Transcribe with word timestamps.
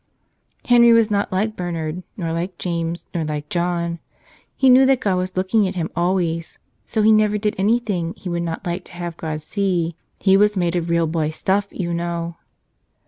Henry 0.65 0.91
was 0.93 1.11
not 1.11 1.31
like 1.31 1.55
Bernard, 1.55 2.01
nor 2.17 2.33
like 2.33 2.57
James, 2.57 3.05
nor 3.13 3.23
like 3.23 3.49
John. 3.49 3.99
He 4.57 4.67
knew 4.67 4.83
that 4.87 4.99
God 4.99 5.17
was 5.17 5.37
looking 5.37 5.67
at 5.67 5.75
him 5.75 5.91
al¬ 5.95 6.15
ways; 6.15 6.57
so 6.87 7.03
he 7.03 7.11
never 7.11 7.37
did 7.37 7.53
anything 7.59 8.15
he 8.17 8.27
would 8.27 8.41
not 8.41 8.65
like 8.65 8.83
to 8.85 8.93
have 8.93 9.15
God 9.15 9.43
see. 9.43 9.95
He 10.19 10.35
was 10.37 10.57
made 10.57 10.75
of 10.75 10.89
real 10.89 11.05
boy 11.05 11.29
stuff, 11.29 11.67
you 11.69 11.93
know. 11.93 12.37